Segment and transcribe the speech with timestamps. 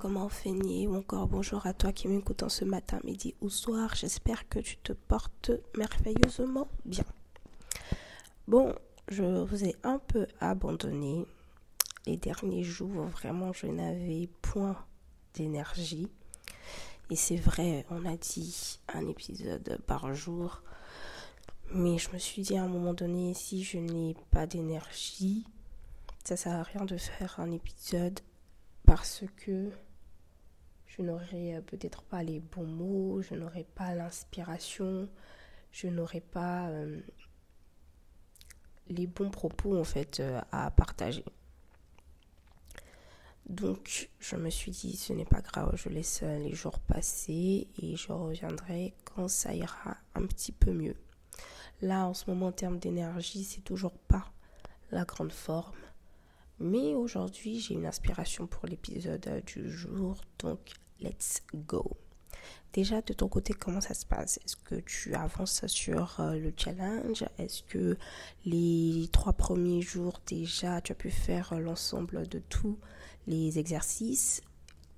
[0.00, 3.94] Comment feigner ou encore bonjour à toi qui m'écoute en ce matin, midi ou soir.
[3.94, 7.04] J'espère que tu te portes merveilleusement bien.
[8.46, 8.74] Bon,
[9.08, 11.26] je vous ai un peu abandonné
[12.06, 13.04] les derniers jours.
[13.08, 14.74] Vraiment, je n'avais point
[15.34, 16.08] d'énergie.
[17.10, 20.62] Et c'est vrai, on a dit un épisode par jour.
[21.74, 25.44] Mais je me suis dit à un moment donné, si je n'ai pas d'énergie,
[26.24, 28.18] ça sert à rien de faire un épisode
[28.88, 29.70] parce que
[30.86, 35.10] je n'aurais euh, peut-être pas les bons mots, je n'aurais pas l'inspiration,
[35.70, 36.98] je n'aurais pas euh,
[38.88, 41.22] les bons propos en fait euh, à partager.
[43.46, 47.94] Donc je me suis dit ce n'est pas grave, je laisse les jours passer et
[47.94, 50.96] je reviendrai quand ça ira un petit peu mieux.
[51.82, 54.32] Là en ce moment en termes d'énergie c'est toujours pas
[54.90, 55.76] la grande forme.
[56.60, 60.58] Mais aujourd'hui, j'ai une inspiration pour l'épisode du jour, donc
[61.00, 61.96] let's go.
[62.72, 64.38] Déjà, de ton côté, comment ça se passe?
[64.44, 67.24] Est-ce que tu avances sur euh, le challenge?
[67.38, 67.96] Est-ce que
[68.44, 72.78] les trois premiers jours déjà, tu as pu faire l'ensemble de tous
[73.26, 74.42] les exercices?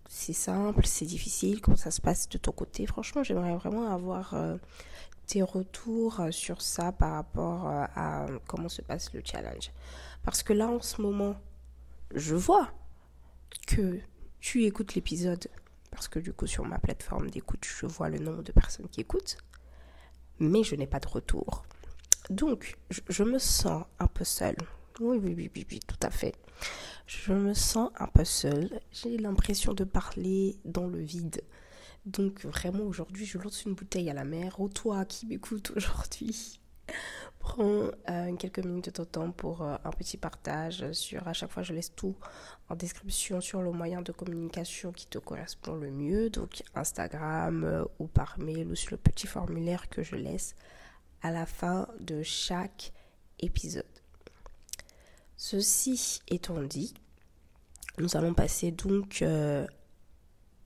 [0.09, 1.61] C'est simple, c'est difficile.
[1.61, 2.87] Comment ça se passe de ton côté?
[2.87, 4.57] Franchement, j'aimerais vraiment avoir euh,
[5.27, 9.71] tes retours sur ça par rapport euh, à comment se passe le challenge.
[10.25, 11.37] Parce que là, en ce moment,
[12.15, 12.73] je vois
[13.67, 14.01] que
[14.41, 15.49] tu écoutes l'épisode,
[15.91, 19.01] parce que du coup sur ma plateforme d'écoute, je vois le nombre de personnes qui
[19.01, 19.39] écoutent,
[20.39, 21.65] mais je n'ai pas de retour.
[22.31, 24.57] Donc, je, me sens un peu seule.
[25.01, 26.37] Oui, oui, oui, oui, oui, tout à fait.
[27.07, 28.81] Je me sens un peu seule.
[28.93, 31.43] J'ai l'impression de parler dans le vide.
[32.07, 34.61] Donc, vraiment, aujourd'hui, je lance une bouteille à la mer.
[34.61, 36.61] Ô toi qui m'écoutes aujourd'hui,
[37.41, 41.51] Prends euh, quelques minutes de ton temps pour euh, un petit partage sur à chaque
[41.51, 42.15] fois je laisse tout
[42.69, 47.85] en description sur le moyen de communication qui te correspond le mieux donc Instagram euh,
[47.99, 50.55] ou par mail ou sur le petit formulaire que je laisse
[51.23, 52.93] à la fin de chaque
[53.39, 53.85] épisode.
[55.39, 56.93] Ceci étant dit,
[57.99, 59.25] nous allons passer donc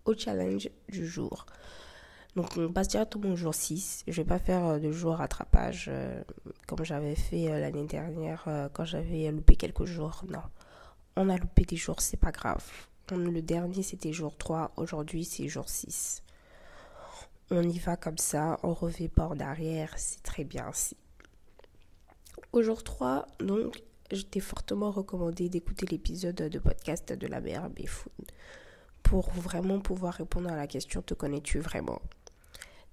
[0.04, 1.46] au challenge du jour.
[2.36, 4.04] Donc on passe directement au jour 6.
[4.08, 6.22] Je vais pas faire euh, de jour rattrapage euh,
[6.66, 10.24] comme j'avais fait euh, l'année dernière quand j'avais loupé quelques jours.
[10.28, 10.42] Non.
[11.16, 12.64] On a loupé des jours, c'est pas grave.
[13.10, 16.22] Le dernier c'était jour 3, aujourd'hui c'est jour 6.
[17.50, 20.96] On y va comme ça, on revient pas en arrière, c'est très bien ainsi.
[22.52, 27.68] Au jour 3, donc, je t'ai fortement recommandé d'écouter l'épisode de podcast de la mère
[27.68, 28.12] Béfoun
[29.02, 32.00] pour vraiment pouvoir répondre à la question te connais-tu vraiment?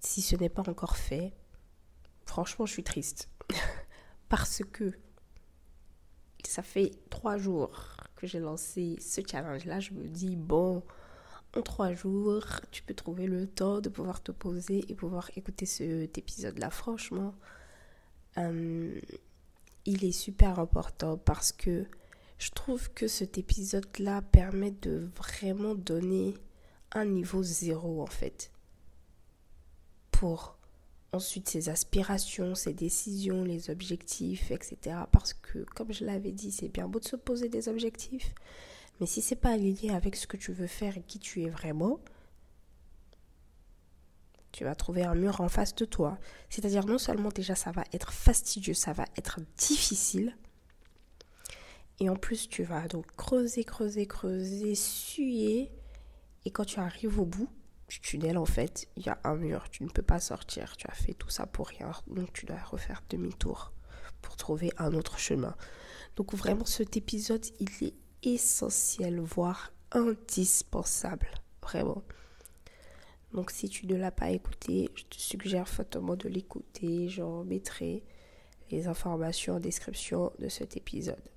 [0.01, 1.31] Si ce n'est pas encore fait,
[2.25, 3.29] franchement, je suis triste.
[4.29, 4.93] Parce que
[6.45, 9.79] ça fait trois jours que j'ai lancé ce challenge-là.
[9.79, 10.83] Je me dis, bon,
[11.55, 15.65] en trois jours, tu peux trouver le temps de pouvoir te poser et pouvoir écouter
[15.65, 16.69] cet épisode-là.
[16.71, 17.35] Franchement,
[18.37, 18.99] euh,
[19.85, 21.85] il est super important parce que
[22.37, 26.33] je trouve que cet épisode-là permet de vraiment donner
[26.91, 28.50] un niveau zéro en fait
[30.21, 30.55] pour
[31.13, 34.97] ensuite ses aspirations, ses décisions, les objectifs, etc.
[35.11, 38.35] Parce que, comme je l'avais dit, c'est bien beau de se poser des objectifs,
[38.99, 41.49] mais si c'est pas aligné avec ce que tu veux faire et qui tu es
[41.49, 41.99] vraiment,
[44.51, 46.19] Tu vas trouver un mur en face de toi.
[46.49, 50.37] C'est-à-dire non seulement déjà ça va être fastidieux, ça va être difficile.
[51.99, 55.71] Et en plus tu vas donc creuser, creuser, creuser, suer.
[56.45, 57.49] Et quand tu arrives au bout
[57.91, 59.69] du tunnel, en fait, il y a un mur.
[59.69, 60.77] Tu ne peux pas sortir.
[60.77, 61.91] Tu as fait tout ça pour rien.
[62.07, 63.73] Donc tu dois refaire demi-tour
[64.21, 65.57] pour trouver un autre chemin.
[66.15, 67.93] Donc vraiment cet épisode, il est
[68.23, 71.27] essentiel, voire indispensable.
[71.61, 72.01] Vraiment.
[73.33, 77.09] Donc si tu ne l'as pas écouté, je te suggère fortement de l'écouter.
[77.09, 78.05] Je mettrai
[78.69, 81.29] les informations en description de cet épisode.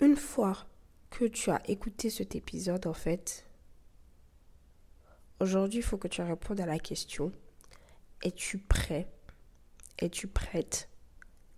[0.00, 0.66] Une fois
[1.24, 3.46] tu as écouté cet épisode, en fait,
[5.40, 7.32] aujourd'hui, il faut que tu répondes à la question,
[8.22, 9.08] es-tu prêt,
[9.98, 10.88] es-tu prête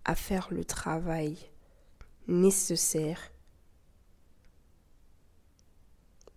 [0.05, 1.37] à faire le travail
[2.27, 3.31] nécessaire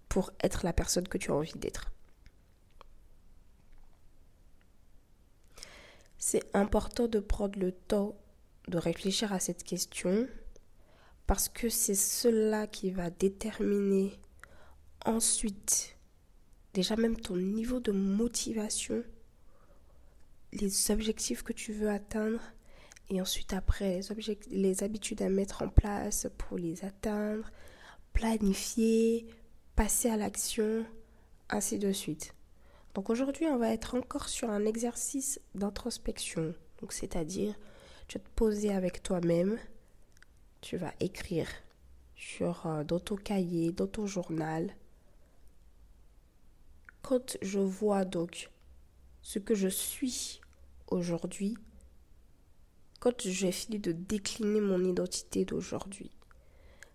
[0.09, 1.91] pour être la personne que tu as envie d'être?
[6.19, 8.17] C'est important de prendre le temps
[8.69, 10.27] de réfléchir à cette question
[11.27, 14.13] parce que c'est cela qui va déterminer
[15.05, 15.97] ensuite
[16.73, 19.03] déjà même ton niveau de motivation,
[20.53, 22.41] les objectifs que tu veux atteindre
[23.11, 27.51] et ensuite après les, les habitudes à mettre en place pour les atteindre,
[28.13, 29.27] planifier,
[29.77, 30.85] passer à l'action,
[31.51, 32.35] ainsi de suite.
[32.95, 36.55] Donc aujourd'hui, on va être encore sur un exercice d'introspection.
[36.91, 37.55] C'est-à-dire,
[38.09, 39.59] tu vas te poser avec toi-même,
[40.65, 41.47] tu vas écrire
[42.17, 44.75] sur euh, dans ton cahier, dans ton journal.
[47.03, 48.51] Quand je vois donc
[49.21, 50.41] ce que je suis
[50.87, 51.59] aujourd'hui,
[52.99, 56.11] quand j'ai fini de décliner mon identité d'aujourd'hui,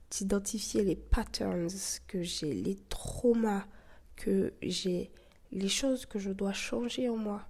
[0.10, 1.70] d'identifier les patterns
[2.08, 3.68] que j'ai, les traumas
[4.16, 5.12] que j'ai,
[5.52, 7.48] les choses que je dois changer en moi.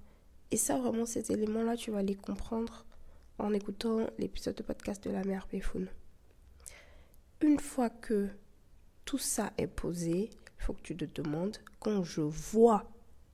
[0.52, 2.86] Et ça, vraiment, ces éléments-là, tu vas les comprendre
[3.38, 5.88] en écoutant l'épisode de podcast de la mère Péfoun.
[7.42, 8.28] Une fois que
[9.06, 12.86] tout ça est posé, il faut que tu te demandes, quand je vois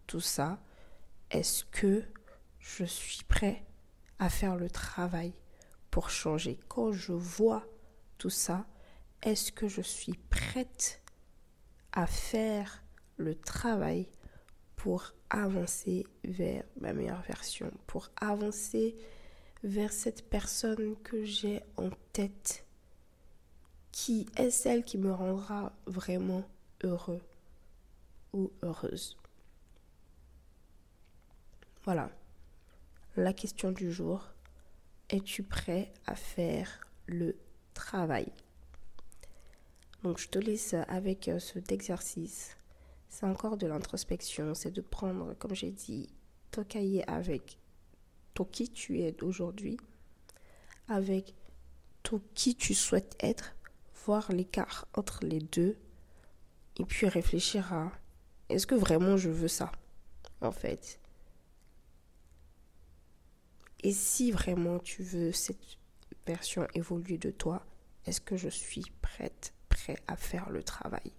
[0.06, 0.62] tout ça,
[1.32, 2.04] est-ce que
[2.60, 3.66] je suis prêt
[4.20, 5.34] à faire le travail
[5.90, 6.60] pour changer?
[6.68, 7.66] Quand je vois
[8.20, 8.68] tout ça,
[9.24, 11.02] est-ce que je suis prête
[11.92, 12.84] à faire
[13.18, 14.08] le travail
[14.76, 18.96] pour avancer vers ma meilleure version, pour avancer
[19.64, 22.65] vers cette personne que j'ai en tête,
[23.96, 26.44] qui est celle qui me rendra vraiment
[26.84, 27.22] heureux
[28.34, 29.16] ou heureuse.
[31.86, 32.12] Voilà.
[33.16, 34.28] La question du jour,
[35.10, 37.38] es-tu prêt à faire le
[37.74, 38.28] travail?
[40.04, 42.58] Donc je te laisse avec euh, cet exercice.
[43.08, 46.10] C'est encore de l'introspection, c'est de prendre, comme j'ai dit,
[46.52, 47.58] ton cahier avec
[48.34, 49.78] ton qui tu es aujourd'hui,
[50.90, 51.34] avec
[52.04, 53.56] ton qui tu souhaites être,
[54.06, 55.78] voir l'écart entre les deux,
[56.78, 57.92] et puis réfléchir à
[58.50, 59.72] est-ce que vraiment je veux ça,
[60.42, 61.00] en fait?
[63.82, 65.58] Et si vraiment tu veux cette
[66.26, 67.66] version évoluée de toi,
[68.06, 69.54] est-ce que je suis prête
[70.08, 71.12] à faire le travail?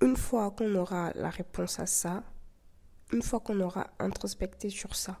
[0.00, 2.22] Une fois qu'on aura la réponse à ça,
[3.12, 5.20] une fois qu'on aura introspecté sur ça,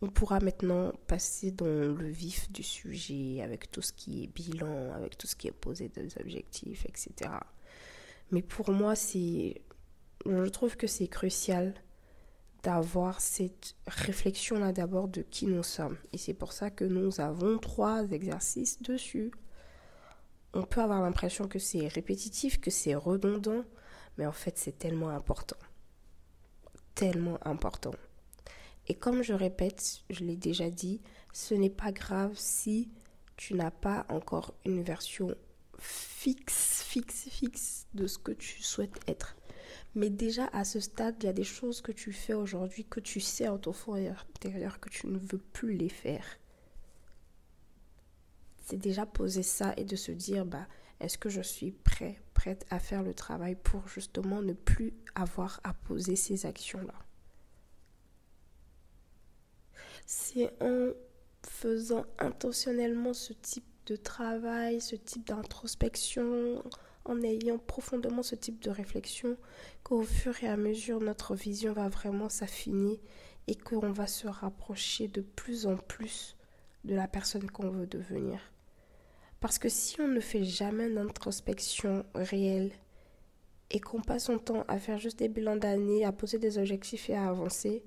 [0.00, 4.92] on pourra maintenant passer dans le vif du sujet avec tout ce qui est bilan,
[4.94, 7.30] avec tout ce qui est posé des objectifs, etc.
[8.30, 11.74] Mais pour moi, je trouve que c'est crucial
[12.62, 15.96] d'avoir cette réflexion-là d'abord de qui nous sommes.
[16.12, 19.32] Et c'est pour ça que nous avons trois exercices dessus
[20.54, 23.64] on peut avoir l'impression que c'est répétitif, que c'est redondant,
[24.16, 25.56] mais en fait c'est tellement important.
[26.94, 27.92] Tellement important.
[28.88, 31.00] Et comme je répète, je l'ai déjà dit,
[31.32, 32.90] ce n'est pas grave si
[33.36, 35.34] tu n'as pas encore une version
[35.78, 39.36] fixe, fixe, fixe de ce que tu souhaites être.
[39.94, 43.00] Mais déjà à ce stade, il y a des choses que tu fais aujourd'hui que
[43.00, 46.24] tu sais en ton fond intérieur que tu ne veux plus les faire
[48.68, 50.68] c'est déjà poser ça et de se dire bah
[51.00, 55.60] est-ce que je suis prêt, prête à faire le travail pour justement ne plus avoir
[55.64, 57.07] à poser ces actions-là?
[60.10, 60.92] C'est en
[61.46, 66.64] faisant intentionnellement ce type de travail, ce type d'introspection,
[67.04, 69.36] en ayant profondément ce type de réflexion,
[69.82, 72.98] qu'au fur et à mesure notre vision va vraiment s'affiner
[73.48, 76.38] et qu'on va se rapprocher de plus en plus
[76.84, 78.40] de la personne qu'on veut devenir.
[79.40, 82.72] Parce que si on ne fait jamais d'introspection réelle
[83.70, 87.10] et qu'on passe son temps à faire juste des bilans d'année, à poser des objectifs
[87.10, 87.84] et à avancer,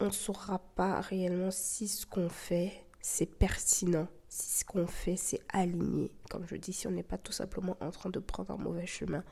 [0.00, 5.16] on ne saura pas réellement si ce qu'on fait, c'est pertinent, si ce qu'on fait,
[5.16, 6.12] c'est aligné.
[6.30, 8.86] Comme je dis, si on n'est pas tout simplement en train de prendre un mauvais
[8.86, 9.24] chemin.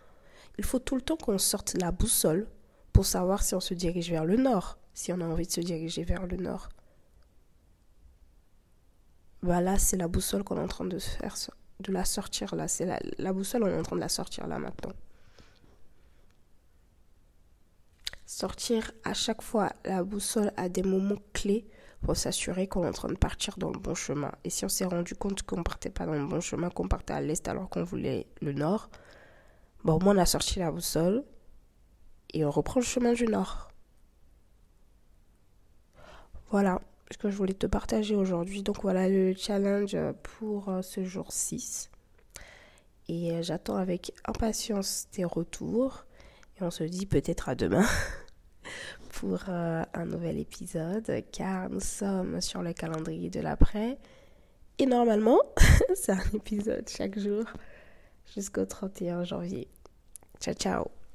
[0.59, 2.49] Il faut tout le temps qu'on sorte la boussole
[2.93, 5.61] pour savoir si on se dirige vers le nord, si on a envie de se
[5.61, 6.69] diriger vers le nord.
[9.43, 11.37] Bah c'est la boussole qu'on est en train de faire,
[11.81, 12.67] de la sortir là.
[12.69, 14.93] C'est la, la boussole, on est en train de la sortir là maintenant.
[18.27, 21.65] Sortir à chaque fois la boussole à des moments clés
[22.03, 24.33] pour s'assurer qu'on est en train de partir dans le bon chemin.
[24.43, 27.15] Et si on s'est rendu compte qu'on partait pas dans le bon chemin, qu'on partait
[27.15, 28.91] à l'est alors qu'on voulait le nord,
[29.85, 31.25] bon, au moins on a sorti la boussole
[32.35, 33.71] et on reprend le chemin du nord.
[36.51, 36.81] Voilà
[37.11, 38.63] ce que je voulais te partager aujourd'hui.
[38.63, 41.91] Donc voilà le challenge pour euh, ce jour 6.
[43.09, 46.07] Et euh, j'attends avec impatience tes retours.
[46.59, 47.87] Et on se dit peut-être à demain
[49.11, 53.99] pour euh, un nouvel épisode car nous sommes sur le calendrier de l'après.
[54.79, 55.41] Et normalement,
[55.95, 57.45] c'est un épisode chaque jour
[58.35, 59.69] jusqu'au 31 janvier.
[60.41, 61.06] Ciao ciao